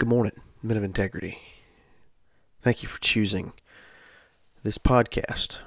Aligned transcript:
Good 0.00 0.08
morning, 0.08 0.40
men 0.62 0.78
of 0.78 0.82
integrity. 0.82 1.36
Thank 2.62 2.82
you 2.82 2.88
for 2.88 2.98
choosing 3.02 3.52
this 4.62 4.78
podcast 4.78 5.58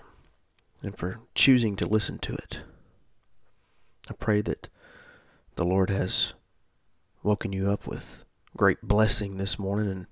and 0.82 0.98
for 0.98 1.20
choosing 1.36 1.76
to 1.76 1.86
listen 1.86 2.18
to 2.18 2.34
it. 2.34 2.62
I 4.10 4.14
pray 4.14 4.42
that 4.42 4.70
the 5.54 5.64
Lord 5.64 5.92
has 5.92 6.34
woken 7.22 7.54
you 7.54 7.70
up 7.70 7.86
with 7.86 8.26
great 8.58 8.82
blessing 8.82 9.38
this 9.38 9.60
morning 9.60 9.92
and 9.92 10.08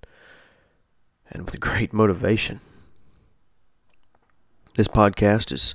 and 1.31 1.45
with 1.47 1.59
great 1.59 1.91
motivation. 1.91 2.59
This 4.75 4.87
podcast 4.87 5.51
is 5.51 5.73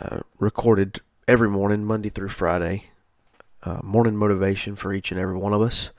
uh, 0.00 0.20
recorded 0.38 1.00
every 1.26 1.50
morning, 1.50 1.84
Monday 1.84 2.10
through 2.10 2.28
Friday. 2.28 2.90
Uh, 3.64 3.80
morning 3.82 4.14
motivation 4.14 4.76
for 4.76 4.92
each 4.92 5.10
and 5.10 5.18
every 5.18 5.36
one 5.36 5.52
of 5.52 5.60
us 5.60 5.90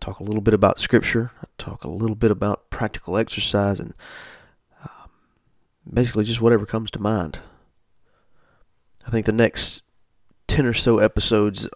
talk 0.00 0.20
a 0.20 0.24
little 0.24 0.40
bit 0.40 0.54
about 0.54 0.78
scripture, 0.78 1.30
talk 1.56 1.84
a 1.84 1.88
little 1.88 2.16
bit 2.16 2.30
about 2.30 2.70
practical 2.70 3.16
exercise, 3.16 3.80
and 3.80 3.94
um, 4.82 5.10
basically 5.92 6.24
just 6.24 6.40
whatever 6.40 6.66
comes 6.66 6.90
to 6.92 6.98
mind. 6.98 7.40
I 9.06 9.10
think 9.10 9.26
the 9.26 9.32
next 9.32 9.82
10 10.48 10.66
or 10.66 10.74
so 10.74 10.98
episodes 10.98 11.68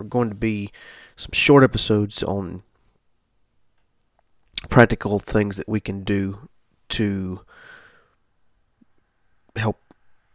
are 0.00 0.06
going 0.06 0.28
to 0.28 0.34
be 0.34 0.70
some 1.16 1.32
short 1.32 1.64
episodes 1.64 2.22
on 2.22 2.62
practical 4.68 5.18
things 5.18 5.56
that 5.56 5.68
we 5.68 5.80
can 5.80 6.04
do 6.04 6.48
to 6.88 7.40
help 9.56 9.80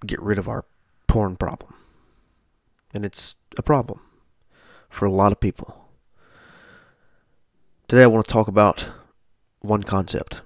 get 0.06 0.22
rid 0.22 0.38
of 0.38 0.48
our 0.48 0.66
porn 1.08 1.36
problem. 1.36 1.74
And 2.94 3.06
it's 3.06 3.36
a 3.58 3.62
problem 3.62 4.02
for 4.90 5.06
a 5.06 5.12
lot 5.12 5.32
of 5.32 5.40
people. 5.40 5.89
Today 7.90 8.04
I 8.04 8.06
want 8.06 8.24
to 8.24 8.32
talk 8.32 8.48
about 8.48 8.88
one 9.62 9.82
concept, 9.82 10.42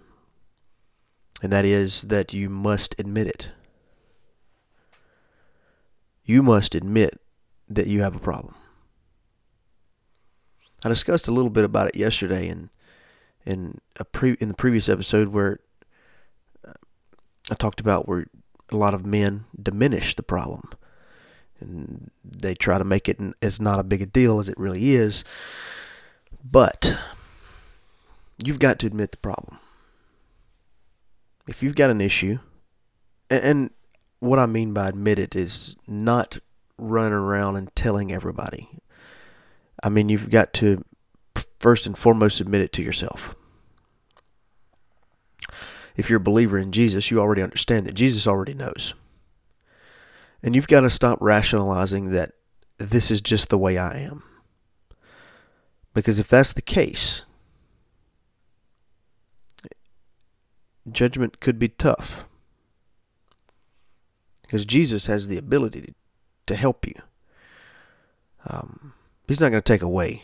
and 1.41 1.51
that 1.51 1.65
is 1.65 2.03
that 2.03 2.31
you 2.31 2.47
must 2.47 2.95
admit 2.97 3.27
it. 3.27 3.49
You 6.23 6.41
must 6.41 6.73
admit 6.73 7.19
that 7.67 7.87
you 7.87 8.01
have 8.01 8.15
a 8.15 8.19
problem. 8.19 8.55
I 10.85 10.87
discussed 10.87 11.27
a 11.27 11.33
little 11.33 11.49
bit 11.49 11.65
about 11.65 11.89
it 11.89 11.97
yesterday 11.97 12.47
in 12.47 12.69
in 13.45 13.79
a 13.99 14.05
pre 14.05 14.37
in 14.39 14.47
the 14.47 14.53
previous 14.53 14.87
episode 14.87 15.27
where 15.27 15.59
uh, 16.65 16.71
I 17.51 17.55
talked 17.55 17.81
about 17.81 18.07
where 18.07 18.27
a 18.71 18.77
lot 18.77 18.93
of 18.93 19.05
men 19.05 19.43
diminish 19.61 20.15
the 20.15 20.23
problem 20.23 20.69
and 21.59 22.09
they 22.23 22.55
try 22.55 22.77
to 22.77 22.85
make 22.85 23.09
it 23.09 23.19
as 23.41 23.59
not 23.59 23.81
a 23.81 23.83
big 23.83 24.01
a 24.01 24.05
deal 24.05 24.39
as 24.39 24.47
it 24.47 24.57
really 24.57 24.93
is. 24.93 25.25
But 26.41 26.97
you've 28.47 28.59
got 28.59 28.79
to 28.79 28.87
admit 28.87 29.11
the 29.11 29.17
problem. 29.17 29.59
If 31.47 31.61
you've 31.61 31.75
got 31.75 31.89
an 31.89 32.01
issue, 32.01 32.39
and, 33.29 33.43
and 33.43 33.69
what 34.19 34.39
I 34.39 34.45
mean 34.45 34.73
by 34.73 34.87
admit 34.87 35.19
it 35.19 35.35
is 35.35 35.75
not 35.87 36.39
running 36.77 37.13
around 37.13 37.55
and 37.55 37.73
telling 37.75 38.11
everybody. 38.11 38.69
I 39.83 39.89
mean, 39.89 40.09
you've 40.09 40.29
got 40.29 40.53
to 40.53 40.83
first 41.59 41.85
and 41.85 41.97
foremost 41.97 42.39
admit 42.39 42.61
it 42.61 42.71
to 42.73 42.83
yourself. 42.83 43.35
If 45.95 46.09
you're 46.09 46.17
a 46.17 46.23
believer 46.23 46.57
in 46.57 46.71
Jesus, 46.71 47.11
you 47.11 47.19
already 47.19 47.41
understand 47.41 47.85
that 47.85 47.93
Jesus 47.93 48.25
already 48.25 48.53
knows. 48.53 48.93
And 50.41 50.55
you've 50.55 50.67
got 50.67 50.81
to 50.81 50.89
stop 50.89 51.19
rationalizing 51.21 52.11
that 52.11 52.31
this 52.77 53.11
is 53.11 53.21
just 53.21 53.49
the 53.49 53.57
way 53.57 53.77
I 53.77 53.99
am. 53.99 54.23
Because 55.93 56.17
if 56.17 56.27
that's 56.27 56.53
the 56.53 56.61
case, 56.61 57.23
judgment 60.91 61.39
could 61.39 61.59
be 61.59 61.69
tough. 61.69 62.25
Because 64.41 64.65
Jesus 64.65 65.07
has 65.07 65.27
the 65.27 65.37
ability 65.37 65.93
to 66.45 66.55
help 66.55 66.85
you. 66.85 66.95
Um, 68.45 68.93
he's 69.27 69.39
not 69.39 69.49
going 69.49 69.63
to 69.63 69.73
take 69.73 69.81
away 69.81 70.23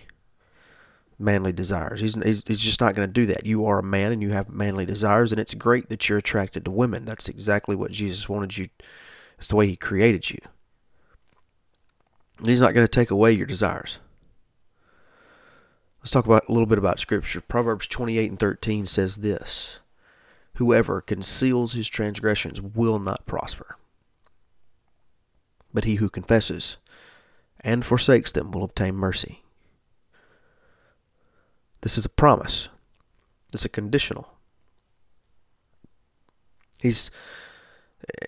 manly 1.20 1.52
desires. 1.52 2.00
He's, 2.00 2.16
he's, 2.24 2.48
he's 2.48 2.60
just 2.60 2.82
not 2.82 2.96
going 2.96 3.08
to 3.08 3.14
do 3.14 3.26
that. 3.28 3.46
You 3.46 3.66
are 3.66 3.80
a 3.80 3.84
man 3.84 4.12
and 4.12 4.22
you 4.22 4.32
have 4.32 4.50
manly 4.50 4.86
desires, 4.86 5.32
and 5.32 5.40
it's 5.40 5.54
great 5.54 5.90
that 5.90 6.08
you're 6.08 6.18
attracted 6.18 6.66
to 6.66 6.72
women. 6.72 7.06
That's 7.06 7.28
exactly 7.28 7.76
what 7.76 7.92
Jesus 7.92 8.30
wanted 8.30 8.58
you. 8.58 8.70
It's 9.38 9.48
the 9.50 9.56
way 9.56 9.68
he 9.68 9.76
created 9.76 10.30
you. 10.30 10.40
He's 12.44 12.62
not 12.62 12.74
going 12.74 12.86
to 12.86 12.92
take 12.92 13.12
away 13.12 13.34
your 13.34 13.46
desires. 13.46 14.00
Let's 16.00 16.12
talk 16.12 16.26
about 16.26 16.48
a 16.48 16.54
little 16.54 16.66
bit 16.66 16.78
about 16.78 17.00
scripture. 17.00 17.42
Proverbs 17.42 17.86
28 17.88 18.30
and 18.30 18.40
13 18.40 18.86
says 18.86 19.18
this. 19.18 19.80
Whoever 20.60 21.00
conceals 21.00 21.72
his 21.72 21.88
transgressions 21.88 22.62
will 22.62 23.00
not 23.00 23.26
prosper. 23.26 23.78
But 25.74 25.86
he 25.86 25.96
who 25.96 26.10
confesses 26.10 26.76
and 27.62 27.86
forsakes 27.86 28.34
them 28.34 28.52
will 28.52 28.66
obtain 28.66 28.96
mercy. 28.96 29.42
This 31.80 31.98
is 31.98 32.04
a 32.04 32.10
promise. 32.10 32.68
Is 33.54 33.64
a 33.64 33.70
conditional. 33.70 34.34
He's 36.78 37.10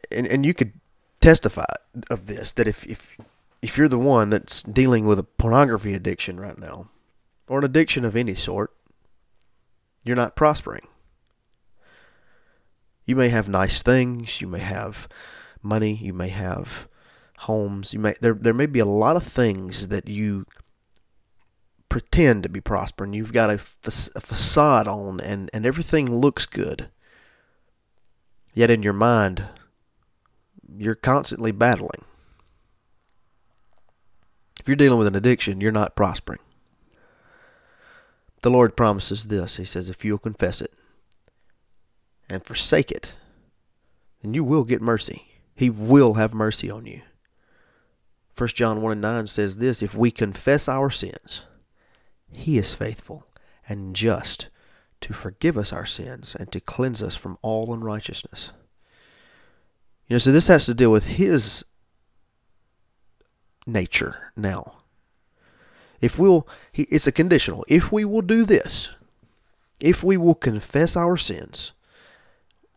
and, 0.10 0.26
and 0.26 0.46
you 0.46 0.54
could 0.54 0.72
testify 1.20 1.66
of 2.10 2.28
this 2.28 2.54
that 2.54 2.66
if, 2.66 2.86
if 2.86 3.18
if 3.62 3.78
you're 3.78 3.90
the 3.90 4.00
one 4.00 4.30
that's 4.30 4.64
dealing 4.64 5.06
with 5.06 5.20
a 5.20 5.24
pornography 5.24 5.94
addiction 5.94 6.40
right 6.40 6.58
now, 6.58 6.88
or 7.50 7.58
an 7.58 7.66
addiction 7.66 8.06
of 8.06 8.16
any 8.16 8.36
sort, 8.36 8.72
you're 10.06 10.16
not 10.16 10.38
prospering. 10.38 10.88
You 13.06 13.16
may 13.16 13.30
have 13.30 13.50
nice 13.50 13.82
things, 13.82 14.42
you 14.42 14.48
may 14.48 14.60
have 14.60 15.08
money, 15.62 15.96
you 15.96 16.14
may 16.14 16.30
have 16.30 16.88
homes, 17.40 17.94
you 17.94 18.00
may 18.00 18.16
there 18.22 18.34
there 18.34 18.54
may 18.54 18.68
be 18.68 18.80
a 18.80 18.86
lot 18.86 19.16
of 19.16 19.24
things 19.24 19.88
that 19.88 20.08
you 20.08 20.46
pretend 21.90 22.44
to 22.44 22.50
be 22.50 22.62
prospering. 22.62 23.14
You've 23.14 23.34
got 23.34 23.50
a, 23.50 23.58
fa- 23.58 24.12
a 24.16 24.22
facade 24.22 24.88
on 24.88 25.20
and 25.20 25.50
and 25.54 25.66
everything 25.66 26.14
looks 26.14 26.46
good. 26.46 26.90
Yet 28.54 28.70
in 28.70 28.84
your 28.84 28.94
mind 28.94 29.46
you're 30.78 30.96
constantly 30.96 31.52
battling. 31.52 32.06
If 34.60 34.68
you're 34.68 34.76
dealing 34.76 35.00
with 35.00 35.08
an 35.08 35.16
addiction, 35.16 35.60
you're 35.60 35.72
not 35.72 35.96
prospering. 35.96 36.40
The 38.44 38.52
Lord 38.52 38.78
promises 38.78 39.28
this. 39.28 39.58
He 39.58 39.66
says, 39.66 39.90
if 39.90 40.06
you'll 40.06 40.18
confess 40.18 40.62
it, 40.62 40.74
and 42.32 42.46
forsake 42.46 42.92
it, 42.92 43.14
and 44.24 44.34
you 44.34 44.44
will 44.44 44.64
get 44.64 44.82
mercy. 44.82 45.26
He 45.54 45.70
will 45.70 46.14
have 46.14 46.34
mercy 46.34 46.72
on 46.72 46.86
you. 46.86 47.02
1 48.38 48.50
John 48.50 48.82
1 48.82 48.92
and 48.94 49.02
9 49.02 49.28
says 49.28 49.58
this 49.58 49.84
If 49.84 49.96
we 49.96 50.10
confess 50.10 50.70
our 50.70 50.90
sins, 50.90 51.44
He 52.36 52.58
is 52.58 52.74
faithful 52.74 53.28
and 53.68 53.96
just 53.96 54.48
to 55.02 55.14
forgive 55.14 55.58
us 55.58 55.74
our 55.74 55.86
sins 55.86 56.36
and 56.40 56.52
to 56.52 56.60
cleanse 56.60 57.04
us 57.04 57.16
from 57.16 57.38
all 57.42 57.74
unrighteousness. 57.74 58.52
You 60.08 60.16
know, 60.16 60.18
so 60.18 60.32
this 60.32 60.48
has 60.48 60.66
to 60.66 60.74
deal 60.74 60.92
with 60.92 61.08
His 61.08 61.66
nature 63.68 64.32
now. 64.36 64.78
If 66.00 66.18
we'll, 66.18 66.48
it's 66.74 67.08
a 67.08 67.12
conditional. 67.12 67.66
If 67.68 67.92
we 67.92 68.06
will 68.06 68.24
do 68.24 68.46
this, 68.46 68.90
if 69.80 70.04
we 70.04 70.18
will 70.18 70.36
confess 70.36 70.96
our 70.96 71.18
sins, 71.18 71.74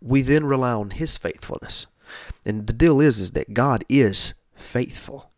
we 0.00 0.22
then 0.22 0.44
rely 0.44 0.72
on 0.72 0.91
his 0.91 1.16
faithfulness. 1.16 1.87
And 2.44 2.66
the 2.66 2.72
deal 2.72 3.00
is 3.00 3.19
is 3.19 3.32
that 3.32 3.55
God 3.55 3.84
is 3.88 4.34
faithful. 4.55 5.31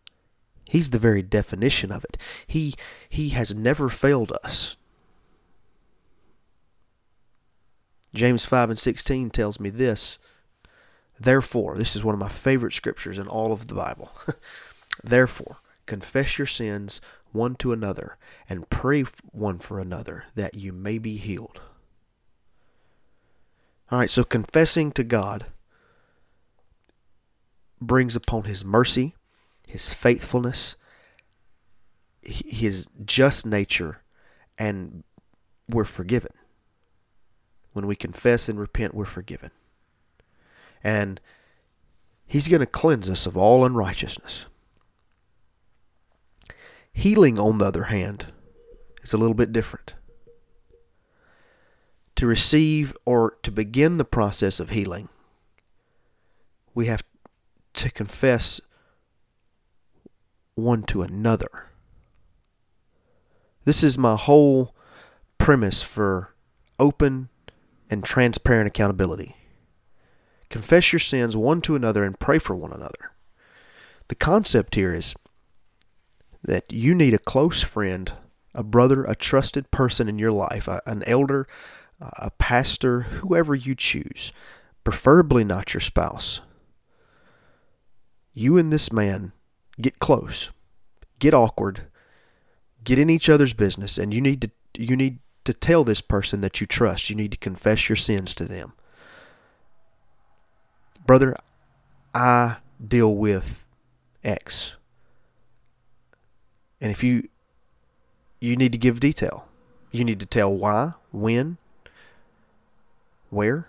He's 0.64 0.90
the 0.90 0.98
very 0.98 1.22
definition 1.22 1.92
of 1.92 2.04
it. 2.04 2.16
He 2.46 2.74
he 3.08 3.30
has 3.30 3.54
never 3.54 3.88
failed 3.88 4.32
us. 4.42 4.76
James 8.14 8.44
5 8.46 8.70
and 8.70 8.78
16 8.78 9.30
tells 9.30 9.60
me 9.60 9.68
this. 9.68 10.18
Therefore, 11.20 11.76
this 11.76 11.94
is 11.94 12.02
one 12.02 12.14
of 12.14 12.20
my 12.20 12.28
favorite 12.28 12.72
scriptures 12.72 13.18
in 13.18 13.28
all 13.28 13.52
of 13.52 13.68
the 13.68 13.74
Bible. 13.74 14.10
Therefore, 15.04 15.58
confess 15.84 16.38
your 16.38 16.46
sins 16.46 17.00
one 17.32 17.54
to 17.56 17.72
another 17.72 18.16
and 18.48 18.68
pray 18.70 19.02
one 19.32 19.58
for 19.58 19.78
another 19.78 20.24
that 20.34 20.54
you 20.54 20.72
may 20.72 20.98
be 20.98 21.16
healed. 21.16 21.60
All 23.90 23.98
right, 23.98 24.10
so 24.10 24.24
confessing 24.24 24.90
to 24.92 25.04
God 25.04 25.46
brings 27.80 28.16
upon 28.16 28.44
his 28.44 28.64
mercy, 28.64 29.14
his 29.66 29.92
faithfulness, 29.92 30.76
his 32.22 32.88
just 33.04 33.46
nature, 33.46 34.02
and 34.58 35.04
we're 35.68 35.84
forgiven. 35.84 36.32
When 37.72 37.86
we 37.86 37.94
confess 37.94 38.48
and 38.48 38.58
repent, 38.58 38.94
we're 38.94 39.04
forgiven. 39.04 39.50
And 40.82 41.20
he's 42.26 42.48
going 42.48 42.60
to 42.60 42.66
cleanse 42.66 43.08
us 43.08 43.26
of 43.26 43.36
all 43.36 43.64
unrighteousness. 43.64 44.46
Healing, 46.92 47.38
on 47.38 47.58
the 47.58 47.66
other 47.66 47.84
hand, 47.84 48.32
is 49.02 49.12
a 49.12 49.18
little 49.18 49.34
bit 49.34 49.52
different. 49.52 49.94
To 52.16 52.26
receive 52.26 52.96
or 53.04 53.36
to 53.42 53.50
begin 53.50 53.96
the 53.98 54.04
process 54.04 54.58
of 54.58 54.70
healing, 54.70 55.08
we 56.74 56.86
have 56.86 57.02
to 57.74 57.90
confess 57.90 58.60
one 60.54 60.82
to 60.84 61.02
another. 61.02 61.66
This 63.64 63.82
is 63.82 63.98
my 63.98 64.16
whole 64.16 64.74
premise 65.38 65.82
for 65.82 66.34
open 66.78 67.28
and 67.90 68.02
transparent 68.02 68.66
accountability. 68.66 69.36
Confess 70.48 70.92
your 70.92 71.00
sins 71.00 71.36
one 71.36 71.60
to 71.62 71.76
another 71.76 72.04
and 72.04 72.18
pray 72.18 72.38
for 72.38 72.54
one 72.54 72.72
another. 72.72 73.12
The 74.08 74.14
concept 74.14 74.76
here 74.76 74.94
is 74.94 75.14
that 76.42 76.72
you 76.72 76.94
need 76.94 77.12
a 77.12 77.18
close 77.18 77.60
friend, 77.62 78.12
a 78.54 78.62
brother, 78.62 79.04
a 79.04 79.16
trusted 79.16 79.70
person 79.70 80.08
in 80.08 80.18
your 80.18 80.32
life, 80.32 80.68
an 80.86 81.02
elder, 81.06 81.46
a 82.00 82.30
pastor, 82.32 83.02
whoever 83.02 83.54
you 83.54 83.74
choose, 83.74 84.32
preferably 84.84 85.44
not 85.44 85.74
your 85.74 85.80
spouse. 85.80 86.40
You 88.32 88.58
and 88.58 88.72
this 88.72 88.92
man 88.92 89.32
get 89.80 89.98
close, 89.98 90.50
get 91.18 91.34
awkward, 91.34 91.86
get 92.84 92.98
in 92.98 93.08
each 93.08 93.28
other's 93.28 93.54
business, 93.54 93.98
and 93.98 94.12
you 94.12 94.20
need 94.20 94.42
to 94.42 94.50
you 94.78 94.94
need 94.94 95.20
to 95.44 95.54
tell 95.54 95.84
this 95.84 96.02
person 96.02 96.42
that 96.42 96.60
you 96.60 96.66
trust. 96.66 97.08
You 97.08 97.16
need 97.16 97.32
to 97.32 97.38
confess 97.38 97.88
your 97.88 97.96
sins 97.96 98.34
to 98.34 98.44
them. 98.44 98.74
Brother, 101.06 101.36
I 102.14 102.56
deal 102.86 103.14
with 103.14 103.66
X. 104.22 104.72
And 106.80 106.90
if 106.90 107.02
you 107.02 107.28
you 108.40 108.56
need 108.56 108.72
to 108.72 108.78
give 108.78 109.00
detail. 109.00 109.46
You 109.90 110.04
need 110.04 110.20
to 110.20 110.26
tell 110.26 110.52
why, 110.52 110.94
when, 111.10 111.58
where. 113.30 113.68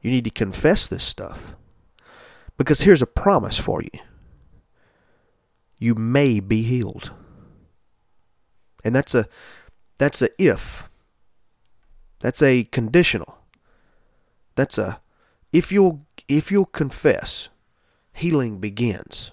You 0.00 0.10
need 0.10 0.24
to 0.24 0.30
confess 0.30 0.88
this 0.88 1.04
stuff. 1.04 1.54
Because 2.56 2.82
here's 2.82 3.02
a 3.02 3.06
promise 3.06 3.58
for 3.58 3.82
you. 3.82 3.90
You 5.78 5.94
may 5.94 6.40
be 6.40 6.62
healed. 6.62 7.12
And 8.84 8.94
that's 8.94 9.14
a 9.14 9.26
that's 9.98 10.22
a 10.22 10.30
if. 10.42 10.84
That's 12.20 12.42
a 12.42 12.64
conditional. 12.64 13.38
That's 14.54 14.78
a 14.78 15.00
if 15.52 15.70
you'll 15.72 16.06
if 16.26 16.50
you'll 16.50 16.66
confess, 16.66 17.48
healing 18.12 18.58
begins 18.58 19.32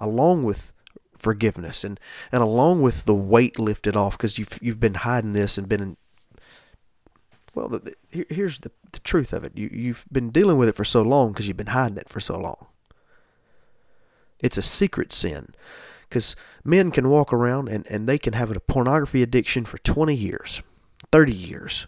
along 0.00 0.44
with 0.44 0.72
forgiveness 1.16 1.82
and, 1.82 1.98
and 2.30 2.42
along 2.42 2.80
with 2.82 3.04
the 3.04 3.14
weight 3.14 3.58
lifted 3.58 3.96
off 3.96 4.16
because 4.16 4.38
you've 4.38 4.58
you've 4.62 4.80
been 4.80 4.94
hiding 4.94 5.32
this 5.32 5.58
and 5.58 5.68
been 5.68 5.80
in, 5.80 5.96
well 7.54 7.68
the, 7.68 7.94
the, 8.10 8.26
here's 8.28 8.60
the, 8.60 8.70
the 8.92 9.00
truth 9.00 9.32
of 9.32 9.44
it. 9.44 9.56
You 9.56 9.68
you've 9.72 10.04
been 10.10 10.30
dealing 10.30 10.58
with 10.58 10.68
it 10.68 10.76
for 10.76 10.84
so 10.84 11.02
long 11.02 11.32
because 11.32 11.48
you've 11.48 11.56
been 11.56 11.68
hiding 11.68 11.98
it 11.98 12.08
for 12.08 12.20
so 12.20 12.38
long. 12.38 12.66
It's 14.40 14.58
a 14.58 14.62
secret 14.62 15.12
sin 15.12 15.54
because 16.02 16.36
men 16.64 16.90
can 16.90 17.10
walk 17.10 17.32
around 17.32 17.68
and, 17.68 17.86
and 17.88 18.08
they 18.08 18.18
can 18.18 18.34
have 18.34 18.50
a 18.50 18.60
pornography 18.60 19.22
addiction 19.22 19.64
for 19.64 19.78
20 19.78 20.14
years 20.14 20.62
30 21.10 21.32
years 21.32 21.86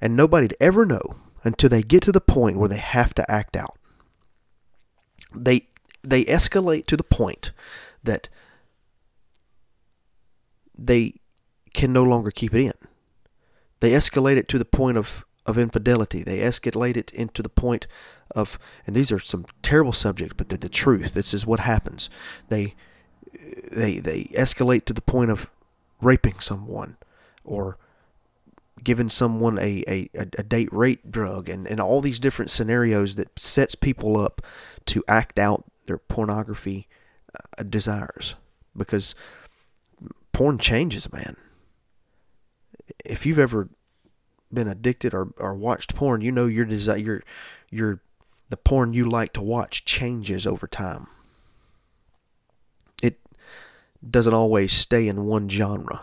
and 0.00 0.16
nobody'd 0.16 0.56
ever 0.60 0.84
know 0.84 1.14
until 1.44 1.68
they 1.68 1.82
get 1.82 2.02
to 2.02 2.12
the 2.12 2.20
point 2.20 2.58
where 2.58 2.68
they 2.68 2.78
have 2.78 3.14
to 3.14 3.30
act 3.30 3.56
out. 3.56 3.78
They 5.34 5.68
they 6.02 6.24
escalate 6.24 6.86
to 6.86 6.96
the 6.96 7.04
point 7.04 7.52
that 8.02 8.28
they 10.76 11.14
can 11.72 11.92
no 11.92 12.02
longer 12.02 12.30
keep 12.30 12.54
it 12.54 12.64
in. 12.64 12.72
They 13.82 13.90
escalate 13.90 14.36
it 14.36 14.46
to 14.46 14.60
the 14.60 14.64
point 14.64 14.96
of, 14.96 15.24
of 15.44 15.58
infidelity. 15.58 16.22
They 16.22 16.38
escalate 16.38 16.96
it 16.96 17.10
into 17.10 17.42
the 17.42 17.48
point 17.48 17.88
of, 18.30 18.56
and 18.86 18.94
these 18.94 19.10
are 19.10 19.18
some 19.18 19.44
terrible 19.60 19.92
subjects, 19.92 20.34
but 20.36 20.48
they're 20.48 20.56
the 20.56 20.68
truth. 20.68 21.14
This 21.14 21.34
is 21.34 21.44
what 21.44 21.58
happens. 21.58 22.08
They, 22.48 22.76
they, 23.72 23.98
they 23.98 24.26
escalate 24.36 24.84
to 24.84 24.92
the 24.92 25.00
point 25.02 25.32
of 25.32 25.50
raping 26.00 26.38
someone 26.38 26.96
or 27.44 27.76
giving 28.84 29.08
someone 29.08 29.58
a, 29.58 29.82
a, 29.88 30.08
a 30.14 30.44
date 30.44 30.72
rape 30.72 31.10
drug 31.10 31.48
and, 31.48 31.66
and 31.66 31.80
all 31.80 32.00
these 32.00 32.20
different 32.20 32.52
scenarios 32.52 33.16
that 33.16 33.36
sets 33.36 33.74
people 33.74 34.16
up 34.16 34.40
to 34.86 35.02
act 35.08 35.40
out 35.40 35.64
their 35.86 35.98
pornography 35.98 36.86
uh, 37.34 37.64
desires 37.64 38.36
because 38.76 39.16
porn 40.32 40.56
changes 40.56 41.06
a 41.06 41.16
man. 41.16 41.36
If 43.04 43.26
you've 43.26 43.38
ever 43.38 43.68
been 44.52 44.68
addicted 44.68 45.14
or, 45.14 45.32
or 45.36 45.54
watched 45.54 45.94
porn, 45.94 46.20
you 46.20 46.30
know 46.30 46.46
your 46.46 46.64
desire, 46.64 46.96
your, 46.96 47.22
your, 47.70 48.00
the 48.50 48.56
porn 48.56 48.92
you 48.92 49.08
like 49.08 49.32
to 49.34 49.42
watch 49.42 49.84
changes 49.84 50.46
over 50.46 50.66
time. 50.66 51.06
It 53.02 53.18
doesn't 54.08 54.34
always 54.34 54.72
stay 54.72 55.08
in 55.08 55.24
one 55.24 55.48
genre. 55.48 56.02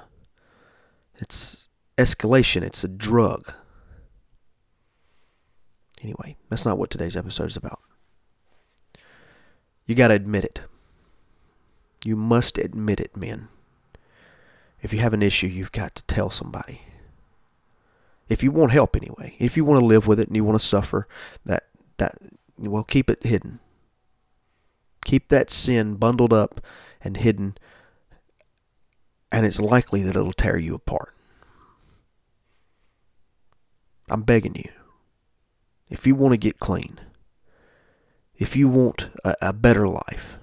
It's 1.18 1.68
escalation. 1.98 2.64
It's 2.64 2.84
a 2.84 2.88
drug. 2.88 3.54
Anyway, 6.02 6.38
that's 6.50 6.66
not 6.66 6.78
what 6.78 6.90
today's 6.90 7.18
episode 7.18 7.48
is 7.48 7.58
about. 7.58 7.82
You 9.86 9.96
got 9.96 10.08
to 10.10 10.14
admit 10.14 10.46
it. 10.46 10.62
You 12.06 12.16
must 12.16 12.58
admit 12.58 13.00
it, 13.00 13.18
men. 13.18 13.50
If 14.82 14.94
you 14.94 15.00
have 15.00 15.14
an 15.14 15.22
issue, 15.22 15.48
you've 15.48 15.72
got 15.72 15.96
to 15.96 16.04
tell 16.04 16.30
somebody. 16.30 16.82
If 18.28 18.44
you 18.44 18.52
want 18.52 18.72
help 18.72 18.96
anyway, 18.96 19.36
if 19.40 19.58
you 19.58 19.66
want 19.66 19.80
to 19.80 19.86
live 19.86 20.08
with 20.08 20.20
it 20.20 20.28
and 20.28 20.36
you 20.36 20.44
want 20.44 20.60
to 20.60 20.66
suffer, 20.66 21.08
that 21.46 21.68
that 21.98 22.16
well, 22.58 22.84
keep 22.84 23.10
it 23.10 23.26
hidden. 23.26 23.60
Keep 25.06 25.30
that 25.30 25.50
sin 25.50 25.96
bundled 25.96 26.34
up 26.34 26.62
and 27.02 27.18
hidden, 27.18 27.58
and 29.32 29.46
it's 29.46 29.60
likely 29.60 30.04
that 30.04 30.16
it'll 30.16 30.34
tear 30.34 30.58
you 30.58 30.76
apart. 30.76 31.16
I'm 34.10 34.24
begging 34.24 34.56
you. 34.56 34.72
If 35.90 36.06
you 36.06 36.16
want 36.16 36.34
to 36.34 36.38
get 36.38 36.60
clean, 36.60 37.00
if 38.36 38.56
you 38.56 38.68
want 38.68 39.10
a, 39.24 39.36
a 39.42 39.54
better 39.54 39.88
life, 39.88 40.39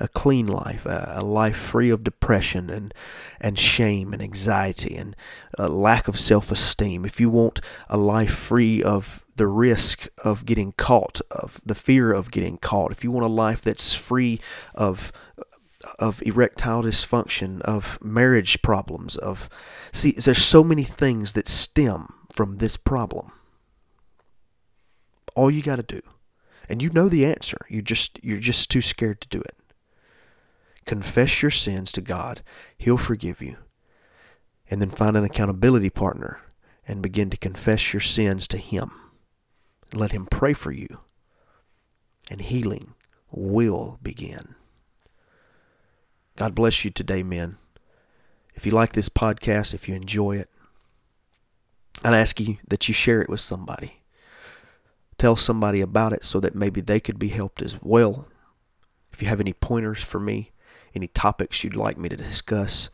a 0.00 0.08
clean 0.08 0.46
life, 0.46 0.86
a, 0.86 1.14
a, 1.16 1.22
life 1.22 1.56
free 1.56 1.90
of 1.90 2.04
depression 2.04 2.70
and, 2.70 2.94
and 3.40 3.58
shame 3.58 4.12
and 4.12 4.22
anxiety 4.22 4.96
and 4.96 5.16
a 5.58 5.68
lack 5.68 6.08
of 6.08 6.18
self 6.18 6.50
esteem, 6.52 7.04
if 7.04 7.20
you 7.20 7.28
want 7.28 7.60
a 7.88 7.96
life 7.96 8.34
free 8.34 8.82
of 8.82 9.24
the 9.36 9.46
risk 9.46 10.08
of 10.24 10.44
getting 10.44 10.72
caught, 10.72 11.20
of 11.30 11.60
the 11.64 11.74
fear 11.74 12.12
of 12.12 12.30
getting 12.30 12.58
caught, 12.58 12.92
if 12.92 13.02
you 13.02 13.10
want 13.10 13.26
a 13.26 13.28
life 13.28 13.62
that's 13.62 13.94
free 13.94 14.40
of 14.74 15.12
of 15.98 16.20
erectile 16.22 16.82
dysfunction, 16.82 17.60
of 17.62 17.98
marriage 18.02 18.60
problems, 18.62 19.16
of 19.16 19.48
see, 19.92 20.10
there's 20.12 20.44
so 20.44 20.64
many 20.64 20.82
things 20.82 21.32
that 21.34 21.46
stem 21.46 22.12
from 22.32 22.58
this 22.58 22.76
problem. 22.76 23.30
All 25.36 25.50
you 25.50 25.62
got 25.62 25.76
to 25.76 25.84
do, 25.84 26.02
and 26.68 26.82
you 26.82 26.90
know 26.90 27.08
the 27.08 27.24
answer, 27.24 27.58
you 27.68 27.80
just 27.80 28.18
you're 28.22 28.38
just 28.38 28.70
too 28.70 28.80
scared 28.80 29.20
to 29.20 29.28
do 29.28 29.40
it 29.40 29.57
confess 30.88 31.42
your 31.42 31.50
sins 31.50 31.92
to 31.92 32.00
God, 32.00 32.42
He'll 32.78 32.96
forgive 32.96 33.40
you. 33.42 33.58
And 34.70 34.80
then 34.80 34.90
find 34.90 35.16
an 35.16 35.24
accountability 35.24 35.90
partner 35.90 36.40
and 36.86 37.02
begin 37.02 37.30
to 37.30 37.36
confess 37.36 37.92
your 37.92 38.00
sins 38.00 38.48
to 38.48 38.56
Him. 38.56 38.90
Let 39.92 40.12
Him 40.12 40.26
pray 40.26 40.54
for 40.54 40.72
you. 40.72 41.00
And 42.30 42.40
healing 42.40 42.94
will 43.30 43.98
begin. 44.02 44.54
God 46.36 46.54
bless 46.54 46.84
you 46.84 46.90
today, 46.90 47.22
men. 47.22 47.58
If 48.54 48.64
you 48.64 48.72
like 48.72 48.92
this 48.92 49.08
podcast, 49.08 49.74
if 49.74 49.88
you 49.88 49.94
enjoy 49.94 50.36
it, 50.36 50.48
I'd 52.02 52.14
ask 52.14 52.40
you 52.40 52.56
that 52.66 52.88
you 52.88 52.94
share 52.94 53.20
it 53.20 53.28
with 53.28 53.40
somebody. 53.40 54.00
Tell 55.18 55.36
somebody 55.36 55.80
about 55.80 56.12
it 56.12 56.24
so 56.24 56.40
that 56.40 56.54
maybe 56.54 56.80
they 56.80 57.00
could 57.00 57.18
be 57.18 57.28
helped 57.28 57.60
as 57.60 57.76
well. 57.82 58.26
If 59.12 59.20
you 59.20 59.28
have 59.28 59.40
any 59.40 59.52
pointers 59.52 60.02
for 60.02 60.20
me, 60.20 60.52
any 60.94 61.08
topics 61.08 61.62
you'd 61.62 61.76
like 61.76 61.98
me 61.98 62.08
to 62.08 62.16
discuss, 62.16 62.90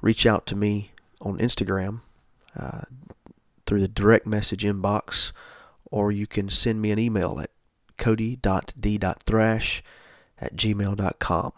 reach 0.00 0.26
out 0.26 0.46
to 0.46 0.56
me 0.56 0.92
on 1.20 1.38
Instagram 1.38 2.00
uh, 2.56 2.82
through 3.66 3.80
the 3.80 3.88
direct 3.88 4.26
message 4.26 4.64
inbox, 4.64 5.32
or 5.90 6.12
you 6.12 6.26
can 6.26 6.48
send 6.48 6.80
me 6.80 6.90
an 6.90 6.98
email 6.98 7.40
at 7.40 7.50
cody.d.thrash 7.96 9.82
at 10.40 10.56
gmail.com. 10.56 11.52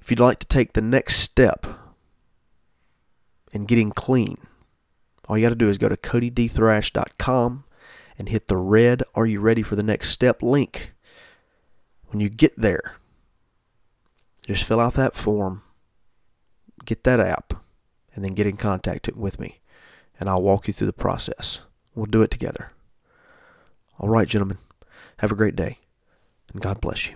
If 0.00 0.10
you'd 0.10 0.20
like 0.20 0.38
to 0.40 0.46
take 0.46 0.72
the 0.72 0.80
next 0.80 1.16
step 1.16 1.66
in 3.52 3.66
getting 3.66 3.90
clean, 3.90 4.36
all 5.28 5.38
you 5.38 5.44
got 5.44 5.50
to 5.50 5.54
do 5.54 5.68
is 5.68 5.78
go 5.78 5.88
to 5.88 5.96
codydthrash.com 5.96 7.64
and 8.18 8.28
hit 8.28 8.48
the 8.48 8.56
red 8.56 9.02
Are 9.14 9.26
You 9.26 9.40
Ready 9.40 9.62
for 9.62 9.76
the 9.76 9.82
Next 9.82 10.10
Step 10.10 10.42
link. 10.42 10.92
When 12.08 12.20
you 12.20 12.28
get 12.28 12.58
there, 12.58 12.96
just 14.42 14.64
fill 14.64 14.80
out 14.80 14.94
that 14.94 15.14
form, 15.14 15.62
get 16.84 17.04
that 17.04 17.20
app, 17.20 17.54
and 18.14 18.24
then 18.24 18.34
get 18.34 18.46
in 18.46 18.56
contact 18.56 19.08
with 19.14 19.38
me, 19.40 19.60
and 20.18 20.28
I'll 20.28 20.42
walk 20.42 20.66
you 20.66 20.74
through 20.74 20.88
the 20.88 20.92
process. 20.92 21.60
We'll 21.94 22.06
do 22.06 22.22
it 22.22 22.30
together. 22.30 22.72
All 23.98 24.08
right, 24.08 24.28
gentlemen. 24.28 24.58
Have 25.18 25.30
a 25.30 25.36
great 25.36 25.54
day, 25.54 25.78
and 26.52 26.60
God 26.60 26.80
bless 26.80 27.08
you. 27.08 27.14